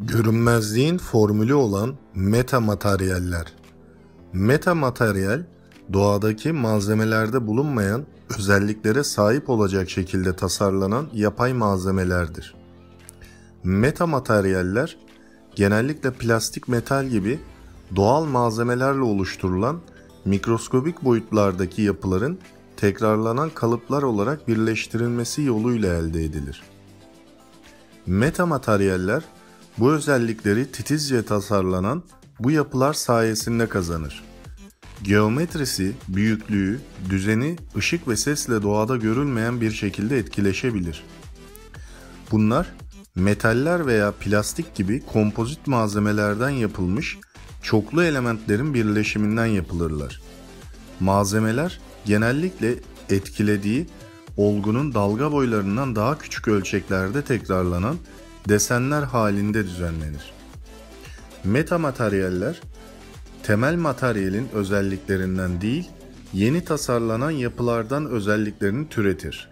Görünmezliğin 0.00 0.98
formülü 0.98 1.54
olan 1.54 1.96
metamateryaller. 2.14 3.52
Metamateryal, 4.32 5.42
doğadaki 5.92 6.52
malzemelerde 6.52 7.46
bulunmayan 7.46 8.06
özelliklere 8.38 9.04
sahip 9.04 9.50
olacak 9.50 9.90
şekilde 9.90 10.36
tasarlanan 10.36 11.08
yapay 11.14 11.52
malzemelerdir. 11.52 12.54
Metamateryaller, 13.64 14.96
genellikle 15.54 16.10
plastik 16.10 16.68
metal 16.68 17.06
gibi 17.06 17.40
doğal 17.96 18.24
malzemelerle 18.24 19.02
oluşturulan 19.02 19.80
mikroskobik 20.24 21.04
boyutlardaki 21.04 21.82
yapıların 21.82 22.38
tekrarlanan 22.76 23.50
kalıplar 23.50 24.02
olarak 24.02 24.48
birleştirilmesi 24.48 25.42
yoluyla 25.42 25.94
elde 25.94 26.24
edilir. 26.24 26.62
Metamateryaller 28.06 29.24
bu 29.78 29.92
özellikleri 29.92 30.72
titizce 30.72 31.24
tasarlanan 31.24 32.02
bu 32.40 32.50
yapılar 32.50 32.92
sayesinde 32.94 33.68
kazanır. 33.68 34.24
Geometrisi, 35.02 35.92
büyüklüğü, 36.08 36.80
düzeni, 37.10 37.56
ışık 37.76 38.08
ve 38.08 38.16
sesle 38.16 38.62
doğada 38.62 38.96
görülmeyen 38.96 39.60
bir 39.60 39.70
şekilde 39.70 40.18
etkileşebilir. 40.18 41.04
Bunlar 42.30 42.74
metaller 43.14 43.86
veya 43.86 44.12
plastik 44.12 44.74
gibi 44.74 45.06
kompozit 45.06 45.66
malzemelerden 45.66 46.50
yapılmış 46.50 47.18
çoklu 47.62 48.04
elementlerin 48.04 48.74
birleşiminden 48.74 49.46
yapılırlar. 49.46 50.22
Malzemeler 51.00 51.80
genellikle 52.04 52.74
etkilediği 53.10 53.86
olgunun 54.36 54.94
dalga 54.94 55.32
boylarından 55.32 55.96
daha 55.96 56.18
küçük 56.18 56.48
ölçeklerde 56.48 57.22
tekrarlanan 57.22 57.96
desenler 58.48 59.02
halinde 59.02 59.64
düzenlenir. 59.64 60.32
Metamateryaller 61.44 62.60
temel 63.42 63.76
materyalin 63.76 64.48
özelliklerinden 64.52 65.60
değil, 65.60 65.90
yeni 66.32 66.64
tasarlanan 66.64 67.30
yapılardan 67.30 68.06
özelliklerini 68.06 68.88
türetir. 68.88 69.50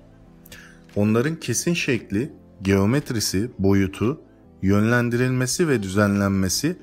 Onların 0.96 1.34
kesin 1.34 1.74
şekli, 1.74 2.32
geometrisi, 2.62 3.50
boyutu, 3.58 4.20
yönlendirilmesi 4.62 5.68
ve 5.68 5.82
düzenlenmesi 5.82 6.76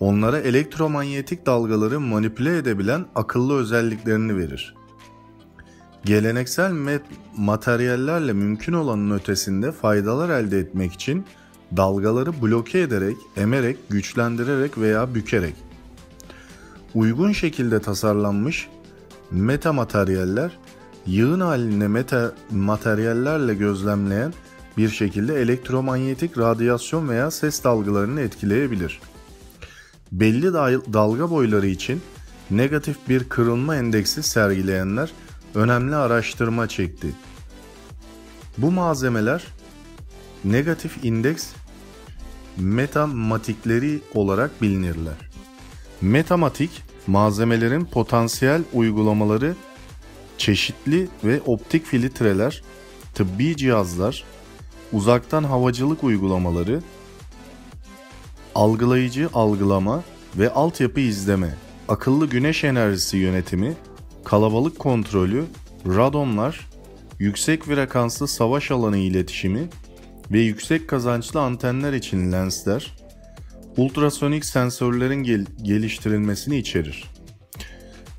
onlara 0.00 0.38
elektromanyetik 0.38 1.46
dalgaları 1.46 2.00
manipüle 2.00 2.56
edebilen 2.56 3.06
akıllı 3.14 3.58
özelliklerini 3.58 4.36
verir. 4.36 4.74
Geleneksel 6.04 6.72
materyallerle 7.36 8.32
mümkün 8.32 8.72
olanın 8.72 9.10
ötesinde 9.10 9.72
faydalar 9.72 10.28
elde 10.40 10.58
etmek 10.58 10.92
için 10.92 11.24
dalgaları 11.76 12.42
bloke 12.42 12.80
ederek, 12.80 13.16
emerek, 13.36 13.78
güçlendirerek 13.88 14.78
veya 14.78 15.14
bükerek 15.14 15.54
uygun 16.94 17.32
şekilde 17.32 17.80
tasarlanmış 17.80 18.68
meta 19.30 19.72
materyaller 19.72 20.58
yığın 21.06 21.40
halinde 21.40 21.88
meta 21.88 22.34
materyallerle 22.50 23.54
gözlemleyen 23.54 24.32
bir 24.76 24.88
şekilde 24.88 25.40
elektromanyetik 25.40 26.38
radyasyon 26.38 27.08
veya 27.08 27.30
ses 27.30 27.64
dalgalarını 27.64 28.20
etkileyebilir. 28.20 29.00
Belli 30.12 30.52
dalga 30.92 31.30
boyları 31.30 31.66
için 31.66 32.00
negatif 32.50 32.96
bir 33.08 33.28
kırılma 33.28 33.76
endeksi 33.76 34.22
sergileyenler 34.22 35.12
önemli 35.54 35.96
araştırma 35.96 36.68
çekti. 36.68 37.08
Bu 38.58 38.70
malzemeler 38.70 39.44
negatif 40.44 41.04
indeks 41.04 41.46
metamatikleri 42.56 44.00
olarak 44.14 44.62
bilinirler. 44.62 45.14
Metamatik 46.00 46.82
malzemelerin 47.06 47.84
potansiyel 47.84 48.62
uygulamaları 48.72 49.54
çeşitli 50.38 51.08
ve 51.24 51.40
optik 51.46 51.86
filtreler, 51.86 52.62
tıbbi 53.14 53.56
cihazlar, 53.56 54.24
uzaktan 54.92 55.44
havacılık 55.44 56.04
uygulamaları, 56.04 56.82
algılayıcı 58.54 59.28
algılama 59.34 60.02
ve 60.36 60.52
altyapı 60.52 61.00
izleme, 61.00 61.54
akıllı 61.88 62.26
güneş 62.26 62.64
enerjisi 62.64 63.16
yönetimi, 63.16 63.74
kalabalık 64.24 64.78
kontrolü, 64.78 65.44
radonlar, 65.86 66.66
yüksek 67.18 67.64
frekanslı 67.64 68.28
savaş 68.28 68.70
alanı 68.70 68.96
iletişimi 68.96 69.68
ve 70.30 70.40
yüksek 70.40 70.88
kazançlı 70.88 71.40
antenler 71.40 71.92
için 71.92 72.32
lensler, 72.32 72.96
ultrasonik 73.76 74.44
sensörlerin 74.44 75.22
gel- 75.22 75.46
geliştirilmesini 75.62 76.56
içerir. 76.58 77.04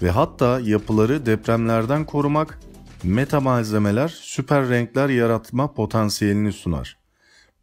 Ve 0.02 0.10
hatta 0.10 0.60
yapıları 0.60 1.26
depremlerden 1.26 2.06
korumak, 2.06 2.60
meta 3.04 3.40
malzemeler 3.40 4.08
süper 4.08 4.70
renkler 4.70 5.10
yaratma 5.10 5.74
potansiyelini 5.74 6.54
sunar. 6.54 6.98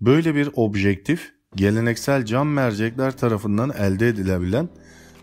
Böyle 0.01 0.35
bir 0.35 0.51
objektif, 0.55 1.33
geleneksel 1.55 2.25
cam 2.25 2.49
mercekler 2.49 3.17
tarafından 3.17 3.71
elde 3.79 4.09
edilebilen 4.09 4.69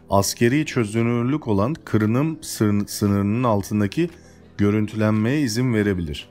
askeri 0.09 0.65
çözünürlük 0.65 1.47
olan 1.47 1.73
kırınım 1.73 2.43
sınırının 2.87 3.43
altındaki 3.43 4.09
görüntülenmeye 4.57 5.41
izin 5.41 5.73
verebilir. 5.73 6.29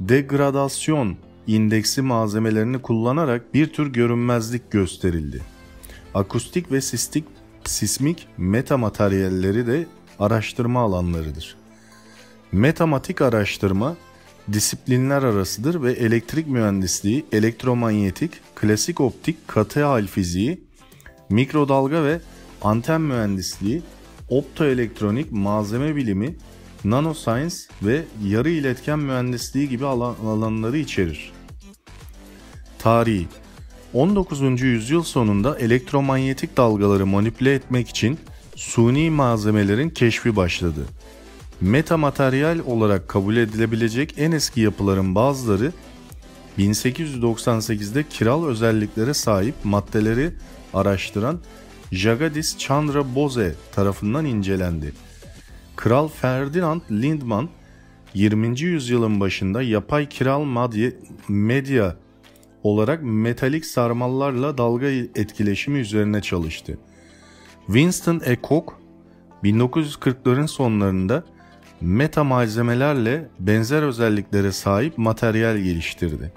Degradasyon 0.00 1.16
indeksi 1.46 2.02
malzemelerini 2.02 2.82
kullanarak 2.82 3.54
bir 3.54 3.72
tür 3.72 3.92
görünmezlik 3.92 4.70
gösterildi. 4.70 5.42
Akustik 6.14 6.72
ve 6.72 6.80
sistik, 6.80 7.24
sismik 7.64 8.26
metamateryalleri 8.38 9.66
de 9.66 9.86
araştırma 10.18 10.80
alanlarıdır. 10.80 11.56
Metamatik 12.52 13.22
araştırma 13.22 13.96
disiplinler 14.52 15.22
arasıdır 15.22 15.82
ve 15.82 15.92
elektrik 15.92 16.46
mühendisliği, 16.46 17.24
elektromanyetik, 17.32 18.30
klasik 18.54 19.00
optik, 19.00 19.48
katı 19.48 19.84
hal 19.84 20.06
fiziği, 20.06 20.64
mikrodalga 21.30 22.04
ve 22.04 22.20
anten 22.62 23.00
mühendisliği, 23.00 23.82
optoelektronik, 24.28 25.32
malzeme 25.32 25.96
bilimi, 25.96 26.36
nanoscience 26.84 27.56
ve 27.82 28.04
yarı 28.24 28.50
iletken 28.50 28.98
mühendisliği 28.98 29.68
gibi 29.68 29.86
alan, 29.86 30.14
alanları 30.26 30.78
içerir. 30.78 31.33
Tarihi 32.84 33.26
19. 33.94 34.60
yüzyıl 34.62 35.02
sonunda 35.02 35.58
elektromanyetik 35.58 36.56
dalgaları 36.56 37.06
manipüle 37.06 37.54
etmek 37.54 37.88
için 37.88 38.18
suni 38.56 39.10
malzemelerin 39.10 39.90
keşfi 39.90 40.36
başladı. 40.36 40.80
Metamateryal 41.60 42.58
olarak 42.66 43.08
kabul 43.08 43.36
edilebilecek 43.36 44.14
en 44.16 44.32
eski 44.32 44.60
yapıların 44.60 45.14
bazıları 45.14 45.72
1898'de 46.58 48.04
kiral 48.08 48.46
özelliklere 48.46 49.14
sahip 49.14 49.54
maddeleri 49.64 50.30
araştıran 50.74 51.40
Jagadish 51.92 52.58
Chandra 52.58 53.14
Bose 53.14 53.54
tarafından 53.74 54.24
incelendi. 54.24 54.92
Kral 55.76 56.08
Ferdinand 56.08 56.82
Lindman 56.90 57.48
20. 58.14 58.60
yüzyılın 58.60 59.20
başında 59.20 59.62
yapay 59.62 60.08
kiral 60.08 60.44
medya 61.28 62.03
olarak 62.64 63.00
metalik 63.02 63.66
sarmallarla 63.66 64.58
dalga 64.58 64.86
etkileşimi 65.14 65.78
üzerine 65.78 66.22
çalıştı. 66.22 66.78
Winston 67.66 68.20
E. 68.24 68.36
Koch 68.36 68.72
1940'ların 69.44 70.48
sonlarında 70.48 71.24
meta 71.80 72.24
malzemelerle 72.24 73.28
benzer 73.38 73.82
özelliklere 73.82 74.52
sahip 74.52 74.98
materyal 74.98 75.56
geliştirdi. 75.56 76.32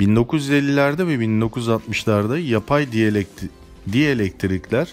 1950'lerde 0.00 1.06
ve 1.06 1.14
1960'larda 1.14 2.40
yapay 2.40 2.92
diyelekti, 2.92 3.48
dielektrikler 3.92 4.92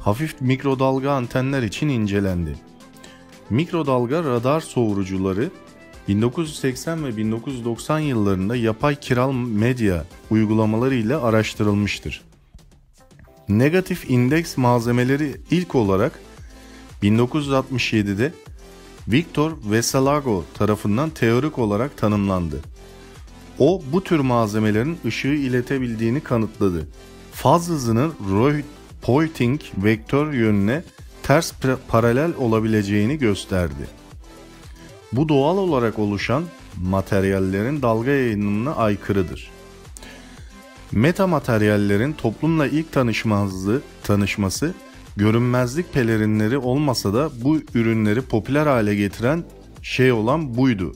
hafif 0.00 0.40
mikrodalga 0.40 1.10
antenler 1.10 1.62
için 1.62 1.88
incelendi. 1.88 2.54
Mikrodalga 3.50 4.24
radar 4.24 4.60
soğurucuları 4.60 5.50
1980 6.10 7.04
ve 7.04 7.16
1990 7.16 7.98
yıllarında 7.98 8.56
yapay 8.56 8.96
kiral 8.96 9.32
medya 9.32 10.04
uygulamaları 10.30 10.94
ile 10.94 11.16
araştırılmıştır. 11.16 12.22
Negatif 13.48 14.10
indeks 14.10 14.56
malzemeleri 14.56 15.36
ilk 15.50 15.74
olarak 15.74 16.20
1967'de 17.02 18.32
Victor 19.08 19.52
Vesalago 19.70 20.44
tarafından 20.54 21.10
teorik 21.10 21.58
olarak 21.58 21.96
tanımlandı. 21.96 22.60
O 23.58 23.82
bu 23.92 24.04
tür 24.04 24.20
malzemelerin 24.20 24.98
ışığı 25.04 25.28
iletebildiğini 25.28 26.20
kanıtladı. 26.20 26.88
Faz 27.32 27.68
hızının 27.68 28.14
Poynting 29.02 29.60
vektör 29.76 30.32
yönüne 30.32 30.82
ters 31.22 31.52
paralel 31.88 32.32
olabileceğini 32.38 33.18
gösterdi. 33.18 33.99
Bu 35.12 35.28
doğal 35.28 35.56
olarak 35.56 35.98
oluşan 35.98 36.44
materyallerin 36.82 37.82
dalga 37.82 38.10
yayınımına 38.10 38.74
aykırıdır. 38.74 39.50
Metamateryallerin 40.92 42.12
toplumla 42.12 42.66
ilk 42.66 42.92
tanışmazlığı, 42.92 43.82
tanışması 44.02 44.74
görünmezlik 45.16 45.92
pelerinleri 45.92 46.58
olmasa 46.58 47.14
da 47.14 47.30
bu 47.44 47.58
ürünleri 47.74 48.20
popüler 48.20 48.66
hale 48.66 48.94
getiren 48.94 49.44
şey 49.82 50.12
olan 50.12 50.56
buydu. 50.56 50.92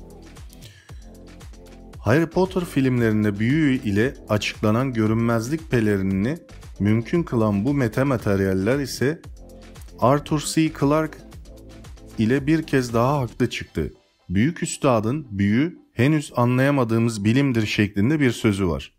Harry 1.98 2.26
Potter 2.26 2.64
filmlerinde 2.64 3.38
büyü 3.38 3.82
ile 3.82 4.14
açıklanan 4.28 4.92
görünmezlik 4.92 5.70
pelerinini 5.70 6.38
mümkün 6.80 7.22
kılan 7.22 7.64
bu 7.64 7.74
metamateryaller 7.74 8.78
ise 8.78 9.22
Arthur 10.00 10.40
C. 10.40 10.72
Clarke 10.80 11.18
ile 12.18 12.46
bir 12.46 12.62
kez 12.62 12.94
daha 12.94 13.20
haklı 13.20 13.50
çıktı. 13.50 13.90
Büyük 14.28 14.62
üstadın 14.62 15.26
büyü 15.30 15.78
henüz 15.92 16.32
anlayamadığımız 16.36 17.24
bilimdir 17.24 17.66
şeklinde 17.66 18.20
bir 18.20 18.30
sözü 18.30 18.68
var. 18.68 18.92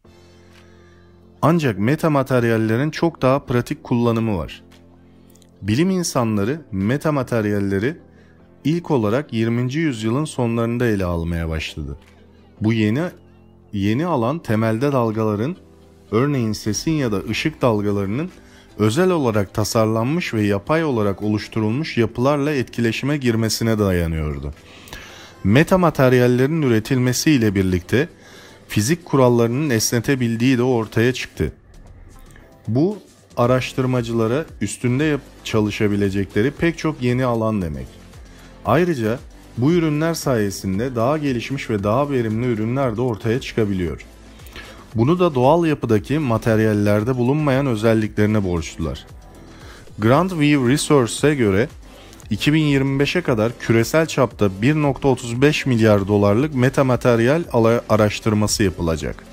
Ancak 1.42 1.80
metamateryallerin 1.80 2.92
çok 2.92 3.22
daha 3.22 3.40
pratik 3.40 3.84
kullanımı 3.84 4.38
var. 4.38 4.64
Bilim 5.62 5.90
insanları 5.90 6.62
metamateryalleri 6.72 7.98
ilk 8.64 8.92
olarak 8.92 9.34
20. 9.34 9.74
yüzyılın 9.74 10.26
sonlarında 10.26 10.88
ele 10.88 11.06
almaya 11.06 11.50
başladı. 11.50 11.98
Bu 12.62 12.74
yeni 12.74 13.04
yeni 13.74 14.06
alan 14.06 14.40
temelde 14.40 14.92
dalgaların 14.92 15.56
örneğin 16.12 16.54
sesin 16.54 16.92
ya 16.92 17.12
da 17.12 17.20
ışık 17.30 17.62
dalgalarının 17.62 18.30
özel 18.78 19.10
olarak 19.12 19.54
tasarlanmış 19.54 20.34
ve 20.34 20.44
yapay 20.44 20.84
olarak 20.84 21.24
oluşturulmuş 21.24 21.98
yapılarla 21.98 22.52
etkileşime 22.52 23.18
girmesine 23.18 23.80
dayanıyordu. 23.80 24.54
Metamateryallerin 25.46 26.62
üretilmesiyle 26.62 27.56
birlikte 27.56 28.10
fizik 28.68 29.06
kurallarının 29.06 29.70
esnetebildiği 29.70 30.58
de 30.58 30.64
ortaya 30.64 31.14
çıktı. 31.14 31.52
Bu 32.68 32.98
araştırmacılara 33.38 34.46
üstünde 34.62 35.18
çalışabilecekleri 35.44 36.52
pek 36.52 36.78
çok 36.78 37.02
yeni 37.02 37.26
alan 37.26 37.62
demek. 37.62 37.88
Ayrıca 38.66 39.20
bu 39.58 39.72
ürünler 39.72 40.14
sayesinde 40.14 40.96
daha 40.96 41.18
gelişmiş 41.18 41.70
ve 41.70 41.84
daha 41.84 42.10
verimli 42.10 42.48
ürünler 42.48 42.98
de 42.98 43.02
ortaya 43.02 43.42
çıkabiliyor. 43.42 44.06
Bunu 44.96 45.20
da 45.20 45.36
doğal 45.36 45.66
yapıdaki 45.66 46.20
materyallerde 46.20 47.18
bulunmayan 47.18 47.66
özelliklerine 47.66 48.44
borçlular. 48.44 49.06
Grand 50.00 50.32
View 50.32 50.72
Resource'e 50.72 51.36
göre 51.36 51.68
2025'e 52.32 53.22
kadar 53.22 53.60
küresel 53.60 54.06
çapta 54.06 54.46
1.35 54.46 55.70
milyar 55.70 56.08
dolarlık 56.08 56.56
metamateryal 56.56 57.44
araştırması 57.90 58.64
yapılacak. 58.64 59.24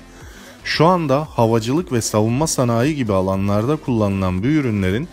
Şu 0.63 0.85
anda 0.85 1.27
havacılık 1.29 1.91
ve 1.91 2.01
savunma 2.01 2.47
sanayi 2.47 2.95
gibi 2.95 3.13
alanlarda 3.13 3.75
kullanılan 3.75 4.43
bu 4.43 4.47
ürünlerin 4.47 5.07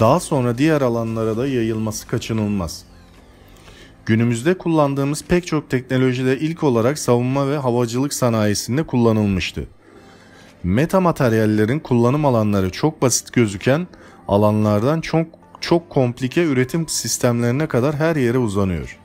daha 0.00 0.20
sonra 0.20 0.58
diğer 0.58 0.80
alanlara 0.80 1.36
da 1.36 1.46
yayılması 1.46 2.06
kaçınılmaz. 2.06 2.84
Günümüzde 4.06 4.58
kullandığımız 4.58 5.24
pek 5.24 5.46
çok 5.46 5.70
teknolojide 5.70 6.38
ilk 6.38 6.62
olarak 6.62 6.98
savunma 6.98 7.50
ve 7.50 7.56
havacılık 7.56 8.14
sanayisinde 8.14 8.82
kullanılmıştı. 8.82 9.66
Metamateryallerin 10.62 11.78
kullanım 11.78 12.24
alanları 12.24 12.70
çok 12.70 13.02
basit 13.02 13.32
gözüken 13.32 13.86
alanlardan 14.28 15.00
çok 15.00 15.41
çok 15.62 15.90
komplike 15.90 16.44
üretim 16.44 16.88
sistemlerine 16.88 17.66
kadar 17.66 17.94
her 17.94 18.16
yere 18.16 18.38
uzanıyor. 18.38 18.98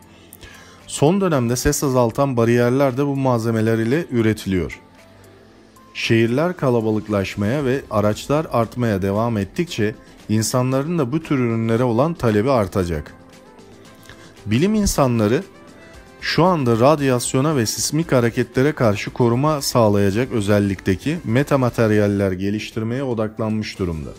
Son 0.88 1.22
dönemde 1.22 1.56
ses 1.56 1.84
azaltan 1.84 2.38
bariyerler 2.38 2.98
de 2.98 3.06
bu 3.06 3.16
malzemeler 3.16 3.78
ile 3.78 4.06
üretiliyor. 4.12 4.80
Şehirler 5.94 6.58
kalabalıklaşmaya 6.58 7.66
ve 7.66 7.82
araçlar 7.92 8.48
artmaya 8.52 9.02
devam 9.02 9.38
ettikçe 9.38 9.96
insanların 10.30 11.00
da 11.00 11.12
bu 11.12 11.24
tür 11.24 11.40
ürünlere 11.40 11.84
olan 11.84 12.14
talebi 12.14 12.52
artacak. 12.52 13.14
Bilim 14.46 14.76
insanları 14.76 15.44
şu 16.22 16.44
anda 16.44 16.80
radyasyona 16.80 17.56
ve 17.56 17.66
sismik 17.66 18.12
hareketlere 18.12 18.72
karşı 18.72 19.14
koruma 19.14 19.62
sağlayacak 19.62 20.32
özellikteki 20.32 21.18
metamateryaller 21.24 22.32
geliştirmeye 22.32 23.04
odaklanmış 23.04 23.80
durumda. 23.80 24.10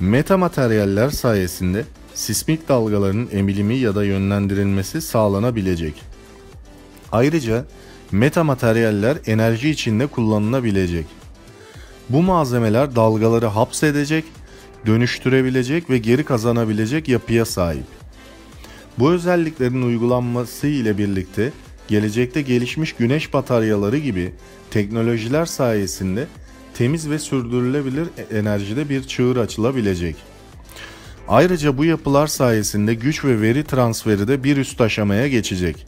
Metamateryaller 0.00 1.10
sayesinde 1.10 1.84
sismik 2.14 2.68
dalgaların 2.68 3.28
emilimi 3.32 3.76
ya 3.76 3.94
da 3.94 4.04
yönlendirilmesi 4.04 5.00
sağlanabilecek. 5.00 5.94
Ayrıca 7.12 7.64
metamateryaller 8.12 9.16
enerji 9.26 9.70
içinde 9.70 10.06
kullanılabilecek. 10.06 11.06
Bu 12.08 12.22
malzemeler 12.22 12.96
dalgaları 12.96 13.46
hapsedecek, 13.46 14.24
dönüştürebilecek 14.86 15.90
ve 15.90 15.98
geri 15.98 16.24
kazanabilecek 16.24 17.08
yapıya 17.08 17.44
sahip. 17.44 17.86
Bu 18.98 19.10
özelliklerin 19.10 19.82
uygulanması 19.82 20.66
ile 20.66 20.98
birlikte 20.98 21.52
gelecekte 21.88 22.42
gelişmiş 22.42 22.92
güneş 22.92 23.34
bataryaları 23.34 23.98
gibi 23.98 24.32
teknolojiler 24.70 25.46
sayesinde 25.46 26.26
temiz 26.80 27.10
ve 27.10 27.18
sürdürülebilir 27.18 28.08
enerjide 28.32 28.88
bir 28.88 29.02
çığır 29.02 29.36
açılabilecek. 29.36 30.16
Ayrıca 31.28 31.78
bu 31.78 31.84
yapılar 31.84 32.26
sayesinde 32.26 32.94
güç 32.94 33.24
ve 33.24 33.40
veri 33.40 33.64
transferi 33.64 34.28
de 34.28 34.44
bir 34.44 34.56
üst 34.56 34.80
aşamaya 34.80 35.28
geçecek. 35.28 35.86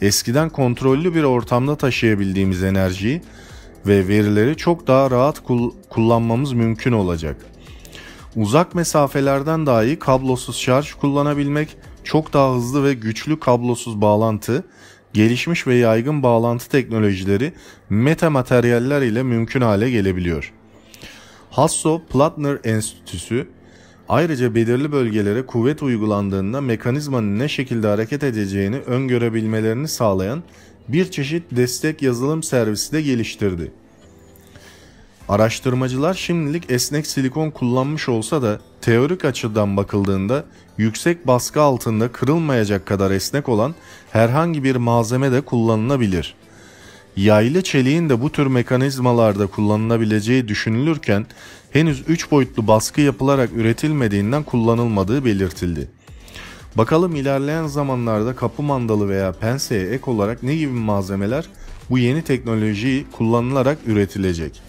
Eskiden 0.00 0.48
kontrollü 0.48 1.14
bir 1.14 1.22
ortamda 1.22 1.76
taşıyabildiğimiz 1.76 2.62
enerjiyi 2.62 3.22
ve 3.86 4.08
verileri 4.08 4.56
çok 4.56 4.86
daha 4.86 5.10
rahat 5.10 5.44
kul- 5.44 5.72
kullanmamız 5.90 6.52
mümkün 6.52 6.92
olacak. 6.92 7.36
Uzak 8.36 8.74
mesafelerden 8.74 9.66
dahi 9.66 9.98
kablosuz 9.98 10.56
şarj 10.56 10.92
kullanabilmek, 10.92 11.76
çok 12.04 12.32
daha 12.32 12.54
hızlı 12.54 12.84
ve 12.84 12.94
güçlü 12.94 13.40
kablosuz 13.40 14.00
bağlantı, 14.00 14.64
gelişmiş 15.18 15.66
ve 15.66 15.74
yaygın 15.74 16.22
bağlantı 16.22 16.68
teknolojileri 16.68 17.52
metamateryaller 17.90 19.02
ile 19.02 19.22
mümkün 19.22 19.60
hale 19.60 19.90
gelebiliyor. 19.90 20.52
Hasso-Plattner 21.50 22.58
Enstitüsü 22.64 23.46
ayrıca 24.08 24.54
belirli 24.54 24.92
bölgelere 24.92 25.46
kuvvet 25.46 25.82
uygulandığında 25.82 26.60
mekanizmanın 26.60 27.38
ne 27.38 27.48
şekilde 27.48 27.86
hareket 27.86 28.22
edeceğini 28.22 28.76
öngörebilmelerini 28.76 29.88
sağlayan 29.88 30.42
bir 30.88 31.10
çeşit 31.10 31.42
destek 31.50 32.02
yazılım 32.02 32.42
servisi 32.42 32.92
de 32.92 33.02
geliştirdi. 33.02 33.72
Araştırmacılar 35.28 36.14
şimdilik 36.14 36.70
esnek 36.70 37.06
silikon 37.06 37.50
kullanmış 37.50 38.08
olsa 38.08 38.42
da 38.42 38.60
teorik 38.80 39.24
açıdan 39.24 39.76
bakıldığında 39.76 40.44
yüksek 40.78 41.26
baskı 41.26 41.62
altında 41.62 42.12
kırılmayacak 42.12 42.86
kadar 42.86 43.10
esnek 43.10 43.48
olan 43.48 43.74
herhangi 44.12 44.64
bir 44.64 44.76
malzeme 44.76 45.32
de 45.32 45.40
kullanılabilir. 45.40 46.34
Yaylı 47.16 47.62
çeliğin 47.62 48.08
de 48.08 48.22
bu 48.22 48.32
tür 48.32 48.46
mekanizmalarda 48.46 49.46
kullanılabileceği 49.46 50.48
düşünülürken 50.48 51.26
henüz 51.70 52.04
3 52.08 52.30
boyutlu 52.30 52.66
baskı 52.66 53.00
yapılarak 53.00 53.50
üretilmediğinden 53.52 54.42
kullanılmadığı 54.42 55.24
belirtildi. 55.24 55.88
Bakalım 56.74 57.16
ilerleyen 57.16 57.66
zamanlarda 57.66 58.36
kapı 58.36 58.62
mandalı 58.62 59.08
veya 59.08 59.32
penseye 59.32 59.88
ek 59.88 60.10
olarak 60.10 60.42
ne 60.42 60.56
gibi 60.56 60.72
malzemeler 60.72 61.44
bu 61.90 61.98
yeni 61.98 62.22
teknolojiyi 62.22 63.06
kullanılarak 63.12 63.78
üretilecek. 63.86 64.67